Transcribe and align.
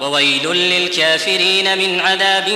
وويل 0.00 0.52
للكافرين 0.52 1.78
من 1.78 2.00
عذاب 2.00 2.48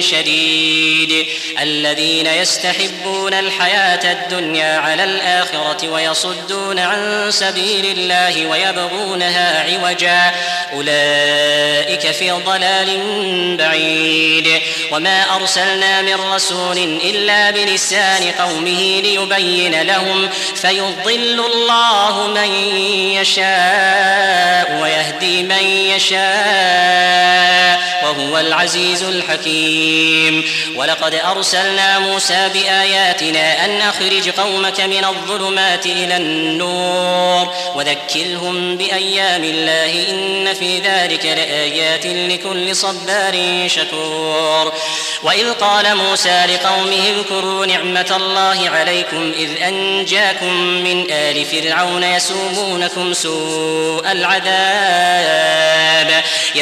شديد. 0.00 1.26
الذين 1.60 2.26
يستحبون 2.26 3.34
الحياة 3.34 4.12
الدنيا 4.12 4.78
على 4.78 5.04
الآخرة 5.04 5.88
ويصدون 5.88 6.78
عن 6.78 7.26
سبيل 7.30 7.98
الله 7.98 8.46
ويبغونها 8.46 9.62
عوجا. 9.62 10.34
أولئك 10.72 12.10
في 12.10 12.30
ضلال 12.30 13.00
بعيد. 13.56 14.60
وما 14.92 15.36
أرسلنا 15.36 16.02
من 16.02 16.14
رسول 16.14 16.78
إلا 17.04 17.50
بلسان 17.50 18.30
قومه 18.38 19.00
ليبين 19.00 19.82
لهم 19.82 20.30
فيضل 20.54 21.44
الله 21.54 22.26
من 22.26 22.54
يشاء 23.20 24.80
ويهدي 24.82 25.42
من 25.42 25.64
يشاء. 25.96 26.73
وهو 28.02 28.38
العزيز 28.38 29.02
الحكيم. 29.02 30.44
ولقد 30.76 31.14
أرسلنا 31.14 31.98
موسى 31.98 32.48
بآياتنا 32.54 33.64
أن 33.64 33.80
أخرج 33.80 34.28
قومك 34.28 34.80
من 34.80 35.04
الظلمات 35.04 35.86
إلى 35.86 36.16
النور 36.16 37.54
وذكرهم 37.74 38.76
بأيام 38.76 39.44
الله 39.44 40.10
إن 40.10 40.54
في 40.54 40.78
ذلك 40.78 41.26
لآيات 41.26 42.06
لكل 42.06 42.76
صبار 42.76 43.64
شكور. 43.66 44.72
وإذ 45.22 45.52
قال 45.52 45.96
موسى 45.96 46.44
لقومه 46.46 47.08
اذكروا 47.16 47.66
نعمة 47.66 48.16
الله 48.16 48.70
عليكم 48.70 49.32
إذ 49.38 49.62
أنجاكم 49.62 50.54
من 50.60 51.10
آل 51.10 51.44
فرعون 51.44 52.02
يسومونكم 52.02 53.12
سوء 53.12 54.12
العذاب. 54.12 55.44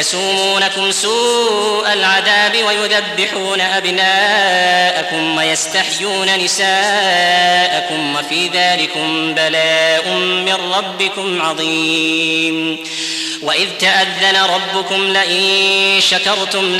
يسومونكم 0.03 0.91
سوء 0.91 1.93
العذاب 1.93 2.63
ويذبحون 2.63 3.61
أبناءكم 3.61 5.37
ويستحيون 5.37 6.39
نساءكم 6.39 8.15
وفي 8.15 8.47
ذلكم 8.47 9.33
بلاء 9.33 10.09
من 10.17 10.73
ربكم 10.73 11.41
عظيم. 11.41 12.77
وإذ 13.41 13.67
تأذن 13.79 14.37
ربكم 14.37 15.13
لئن 15.13 16.01
شكرتم 16.01 16.75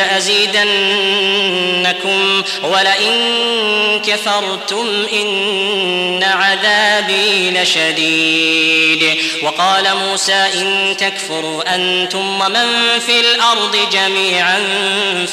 لأزيدنكم 1.83 2.43
ولئن 2.63 4.01
كفرتم 4.07 5.07
إن 5.13 6.23
عذابي 6.23 7.51
لشديد. 7.51 9.17
وقال 9.43 9.95
موسى 9.97 10.33
إن 10.33 10.97
تكفروا 10.97 11.75
أنتم 11.75 12.41
ومن 12.41 12.99
في 13.05 13.19
الأرض 13.19 13.77
جميعا 13.91 14.59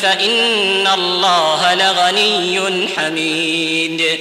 فإن 0.03 0.87
الله 0.87 1.75
لغني 1.75 2.89
حميد. 2.97 4.21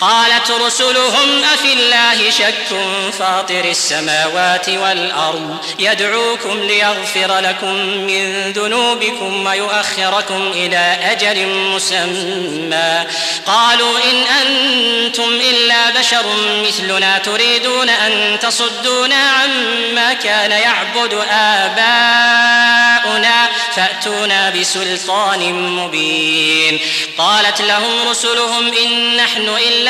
قالت 0.00 0.50
رسلهم 0.50 1.44
أفي 1.54 1.72
الله 1.72 2.30
شك 2.30 2.76
فاطر 3.18 3.64
السماوات 3.64 4.68
والأرض 4.68 5.56
يدعوكم 5.78 6.60
ليغفر 6.60 7.38
لكم 7.38 7.74
من 8.06 8.52
ذنوبكم 8.52 9.46
ويؤخركم 9.46 10.52
إلى 10.54 10.98
أجل 11.02 11.46
مسمى. 11.46 13.06
قالوا 13.46 13.98
إن 13.98 14.24
أنتم 14.46 15.40
إلا 15.50 15.90
بشر 15.90 16.26
مثلنا 16.66 17.18
تريدون 17.18 17.88
أن 17.88 18.38
تصدونا 18.38 19.30
عما 19.30 20.12
كان 20.12 20.50
يعبد 20.50 21.14
آباؤنا 21.30 23.48
فأتونا 23.76 24.50
بسلطان 24.50 25.52
مبين. 25.52 26.80
قالت 27.18 27.60
لهم 27.60 28.08
رسلهم 28.08 28.72
إن 28.72 29.16
نحن 29.16 29.48
إلا 29.68 29.89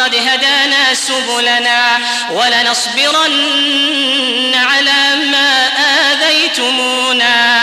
وقد 0.00 0.14
هدانا 0.14 0.94
سبلنا 0.94 1.98
ولنصبرن 2.32 3.34
على 4.54 5.16
ما 5.30 5.68
آذيتمونا. 6.12 7.60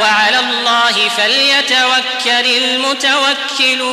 وعلى 0.00 0.38
الله 0.40 1.08
فليتوكل 1.08 2.46
المتوكلون. 2.64 3.88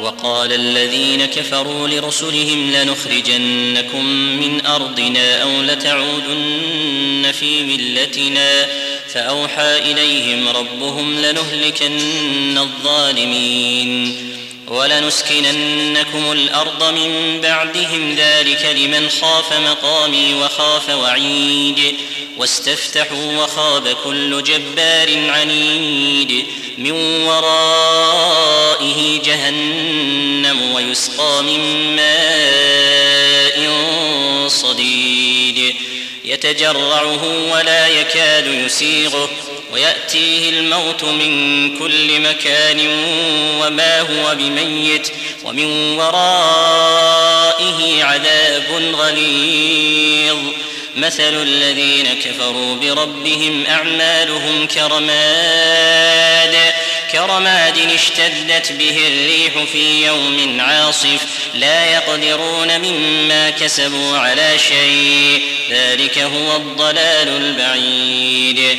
وقال 0.00 0.52
الذين 0.52 1.24
كفروا 1.24 1.88
لرسلهم 1.88 2.70
لنخرجنكم 2.70 4.04
من 4.14 4.66
أرضنا 4.66 5.42
أو 5.42 5.62
لتعودن 5.62 7.32
في 7.40 7.62
ملتنا. 7.62 8.66
فأوحى 9.14 9.78
إليهم 9.78 10.48
ربهم 10.48 11.18
لنهلكن 11.18 12.58
الظالمين. 12.58 14.31
ولنسكننكم 14.72 16.32
الأرض 16.32 16.84
من 16.84 17.40
بعدهم 17.40 18.14
ذلك 18.14 18.76
لمن 18.76 19.08
خاف 19.08 19.52
مقامي 19.52 20.34
وخاف 20.34 20.88
وعيد 20.88 21.94
واستفتحوا 22.36 23.36
وخاب 23.36 23.96
كل 24.04 24.42
جبار 24.42 25.30
عنيد 25.30 26.46
من 26.78 26.92
ورائه 27.26 29.20
جهنم 29.24 30.72
ويسقى 30.72 31.42
من 31.42 31.96
ماء 31.96 33.68
صديد. 34.48 35.74
يتجرعه 36.24 37.52
ولا 37.52 37.88
يكاد 37.88 38.46
يسيغه. 38.46 39.30
ويأتيه 39.72 40.48
الموت 40.48 41.04
من 41.04 41.76
كل 41.78 42.20
مكان 42.20 42.80
وما 43.60 44.00
هو 44.00 44.34
بميت 44.34 45.08
ومن 45.44 45.98
ورائه 45.98 47.24
عذاب 48.04 48.94
غليظ. 48.94 50.38
مثل 50.96 51.42
الذين 51.42 52.06
كفروا 52.24 52.76
بربهم 52.76 53.64
أعمالهم 53.66 54.66
كرماد. 54.66 56.56
كرماد 57.12 57.78
اشتدت 57.78 58.72
به 58.72 58.96
الريح 59.08 59.52
في 59.72 60.06
يوم 60.06 60.60
عاصف. 60.60 61.20
لا 61.54 61.92
يقدرون 61.92 62.78
مما 62.78 63.50
كسبوا 63.50 64.18
على 64.18 64.58
شيء. 64.68 65.42
ذلك 65.70 66.18
هو 66.18 66.56
الضلال 66.56 67.28
البعيد. 67.28 68.78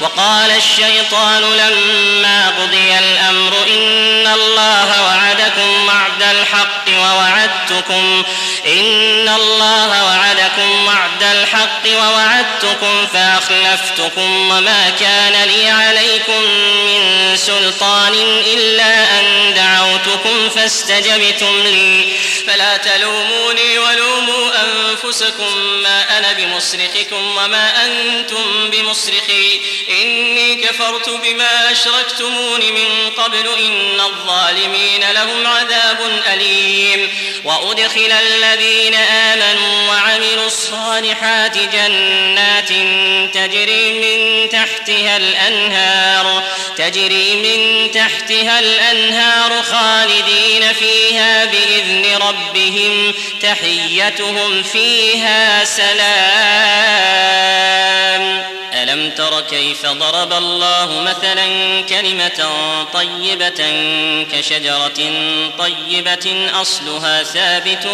وقال 0.00 0.50
الشيطان 0.50 1.42
لما 1.42 2.48
قضي 2.48 2.98
الأمر 2.98 3.52
إن 3.68 4.26
الله 4.26 5.02
وعدكم 5.04 5.86
وعد 5.86 6.22
الحق 6.22 6.88
ووعدتكم 6.88 8.22
إن 8.66 9.28
الله 9.28 10.04
وعدكم 10.04 10.86
وعد 10.86 11.22
الحق 11.22 11.98
ووعدتكم 11.98 13.06
فأخلفتكم 13.12 14.50
وما 14.50 14.90
كان 15.00 15.48
لي 15.48 15.70
عليكم 15.70 16.42
من 16.86 17.36
سلطان 17.36 18.14
إلا 18.54 19.20
أن 19.20 19.54
دعوتكم 19.54 20.48
فاستجبتم 20.48 21.62
لي 21.62 22.12
فلا 22.46 22.76
تلوموني 22.76 23.78
ولوموا 23.78 24.50
أنفسكم 24.64 25.56
ما 25.82 26.18
أنا 26.18 26.32
بمصرخكم 26.32 27.36
وما 27.36 27.84
أنتم 27.84 28.70
بمصرخي. 28.70 29.60
إني 30.02 30.54
كفرت 30.54 31.08
بما 31.08 31.72
أشركتمون 31.72 32.60
من 32.60 33.10
قبل. 33.16 33.48
إن 33.58 34.00
الظالمين 34.00 35.10
لهم 35.12 35.46
عذاب 35.46 36.22
أليم. 36.32 37.10
وأدخل 37.44 38.12
الذين 38.12 38.94
آمنوا 38.94 39.88
وعملوا 39.88 40.46
الصالحات 40.46 41.58
جنات 41.58 42.68
تجري 43.34 43.92
من 43.92 44.48
تحتها 44.48 45.16
الأنهار 45.16 46.42
تجري 46.76 47.34
من 47.36 47.90
تحتها 47.90 48.58
الأنهار 48.58 49.62
خالدين 49.62 50.72
فيها 50.72 51.44
بإذن 51.44 52.16
ربهم 52.16 52.35
تحيتهم 53.40 54.62
فيها 54.62 55.64
سلام. 55.64 55.96
ألم 58.82 59.10
تر 59.10 59.40
كيف 59.40 59.86
ضرب 59.86 60.32
الله 60.32 61.00
مثلا 61.00 61.46
كلمة 61.88 62.48
طيبة 62.94 63.64
كشجرة 64.32 65.12
طيبة 65.58 66.50
أصلها 66.60 67.22
ثابت 67.22 67.88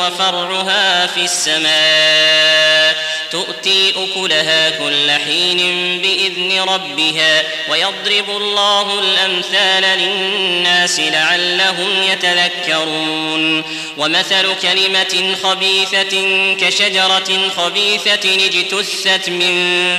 وفرعها 0.00 1.06
في 1.06 1.24
السماء 1.24 2.96
تؤتي 3.30 3.94
أكلها 3.96 4.70
كل 4.70 5.10
حين 5.10 5.58
بإذن 6.02 6.60
ربها 6.60 7.42
ويضرب 7.70 8.30
الله 8.36 9.00
الأمثال 9.00 9.98
للناس 9.98 11.00
لعلهم 11.00 12.02
يتذكرون 12.02 13.64
ومثل 13.96 14.54
كلمة 14.62 15.36
خبيثة 15.42 16.14
كشجرة 16.60 17.50
خبيثة 17.56 18.34
اجتثت 18.46 19.28
من 19.28 19.98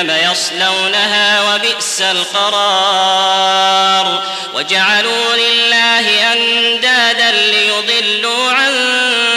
يصلونها 0.00 1.54
وبئس 1.54 2.00
القرار. 2.00 4.22
وجعلوا 4.54 5.36
لله 5.36 6.32
أندادا 6.32 7.30
ليضلوا 7.30 8.52
عن 8.52 8.74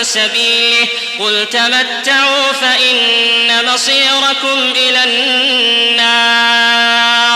سبيله. 0.02 0.88
قل 1.19 1.48
تمتعوا 1.52 2.52
فإن 2.52 3.66
مصيركم 3.66 4.74
إلى 4.75 5.04
النار. 5.04 7.31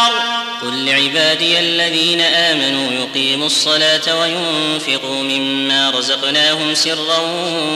قل 1.15 1.21
لعبادي 1.21 1.59
الذين 1.59 2.21
آمنوا 2.21 2.91
يقيموا 2.93 3.45
الصلاة 3.45 4.19
وينفقوا 4.19 5.23
مما 5.23 5.89
رزقناهم 5.89 6.75
سرا 6.75 7.19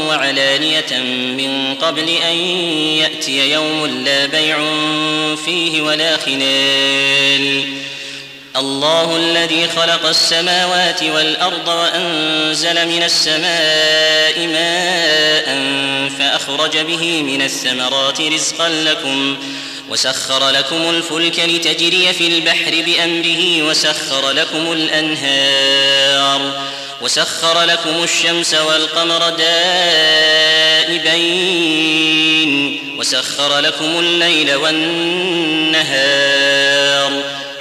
وعلانية 0.07 0.99
من 1.37 1.75
قبل 1.81 2.09
أن 2.09 2.35
يأتي 2.97 3.51
يوم 3.51 3.85
لا 3.85 4.25
بيع 4.25 4.57
فيه 5.45 5.81
ولا 5.81 6.17
خلال. 6.17 7.63
الله 8.55 9.17
الذي 9.17 9.67
خلق 9.67 10.05
السماوات 10.05 11.03
والأرض 11.03 11.67
وأنزل 11.67 12.87
من 12.87 13.03
السماء 13.03 14.47
ماء 14.47 15.59
فأخرج 16.19 16.77
به 16.77 17.21
من 17.21 17.41
الثمرات 17.41 18.21
رزقا 18.21 18.69
لكم 18.69 19.37
وسخر 19.89 20.49
لكم 20.49 20.89
الفلك 20.89 21.39
لتجري 21.39 22.13
في 22.13 22.27
البحر 22.27 22.71
بأمره 22.85 23.63
وسخر 23.63 24.31
لكم 24.31 24.71
الأنهار 24.71 26.69
وسخر 27.01 27.63
لكم 27.63 28.03
الشمس 28.03 28.53
والقمر 28.53 29.29
دائبين 29.29 31.09
وسخر 32.97 33.59
لكم 33.59 33.99
الليل 33.99 34.55
والنهار 34.55 35.89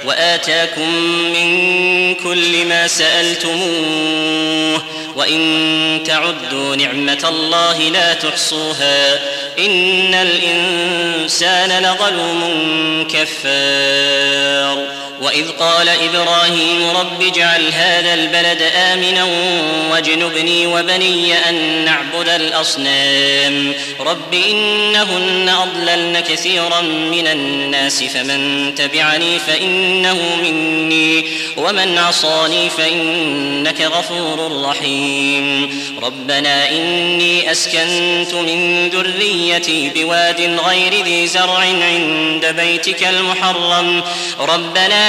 وآتاكم 0.05 0.95
من 1.33 2.15
كل 2.15 2.65
ما 2.65 2.87
سألتموه 2.87 4.83
وإن 5.15 6.01
تعدوا 6.05 6.75
نعمة 6.75 7.29
الله 7.29 7.79
لا 7.79 8.13
تحصوها 8.13 9.19
إن 9.65 10.13
الإنسان 10.13 11.83
لظلوم 11.83 13.07
كفار 13.13 15.08
وإذ 15.21 15.49
قال 15.59 15.89
إبراهيم 15.89 16.89
رب 16.89 17.21
اجعل 17.21 17.73
هذا 17.73 18.13
البلد 18.13 18.61
آمنا 18.75 19.27
واجنبني 19.91 20.67
وبني 20.67 21.49
أن 21.49 21.85
نعبد 21.85 22.29
الأصنام. 22.29 23.73
رب 23.99 24.33
إنهن 24.33 25.49
أضللن 25.49 26.19
كثيرا 26.19 26.81
من 26.81 27.27
الناس 27.27 28.03
فمن 28.03 28.75
تبعني 28.75 29.39
فإنه 29.39 30.35
مني 30.41 31.25
ومن 31.57 31.97
عصاني 31.97 32.69
فإنك 32.69 33.81
غفور 33.81 34.65
رحيم. 34.65 35.79
ربنا 36.03 36.69
إني 36.69 37.51
أسكنت 37.51 38.33
من 38.33 38.89
ذريتي 38.89 39.89
بواد 39.89 40.59
غير 40.67 41.03
ذي 41.05 41.27
زرع 41.27 41.59
عند 41.59 42.45
بيتك 42.45 43.03
المحرم. 43.03 44.03
ربنا 44.39 45.08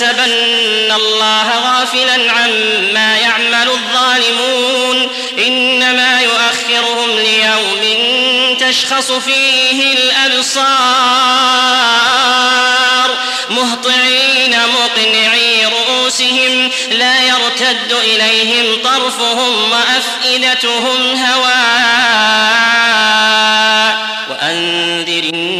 تحسبن 0.00 0.92
الله 0.92 1.48
غافلا 1.58 2.32
عما 2.32 3.16
يعمل 3.18 3.68
الظالمون. 3.70 5.08
إنما 5.46 6.20
يؤخرهم 6.20 7.18
ليوم 7.18 7.80
تشخص 8.56 9.12
فيه 9.12 9.94
الأبصار. 9.94 10.70
مهطعين 13.50 14.56
مقنعي 14.74 15.66
رؤوسهم 15.66 16.70
لا 16.90 17.22
يرتد 17.22 17.92
إليهم 17.92 18.82
طرفهم 18.84 19.72
وأفئدتهم 19.72 21.24
هواء. 21.24 21.50
وأنذر 24.30 25.24
الناس 25.34 25.59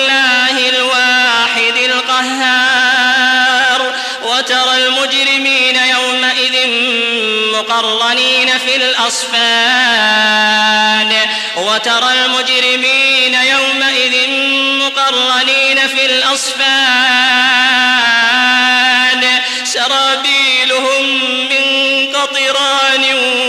وترى 11.81 12.13
المجرمين 12.25 13.33
يومئذ 13.33 14.29
مقرنين 14.79 15.87
في 15.87 16.05
الأصفاد. 16.05 16.61
سرابيلهم 19.63 21.03
من 21.49 21.65
قطران 22.15 23.05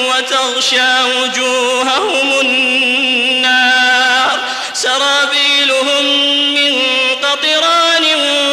وتغشى 0.08 1.02
وجوههم 1.02 2.40
النار. 2.40 4.40
سرابيلهم 4.74 6.04
من 6.54 6.82
قطران 7.22 8.04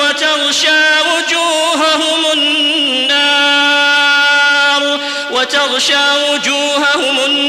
وتغشى 0.03 0.83
وجوههم 1.11 2.21
النار. 2.33 3.39
وتغشى 5.31 6.05
وجوههم 6.29 7.19
النار. 7.25 7.48